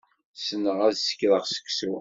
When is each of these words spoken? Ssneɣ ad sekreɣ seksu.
Ssneɣ 0.39 0.79
ad 0.87 0.95
sekreɣ 0.97 1.43
seksu. 1.53 1.89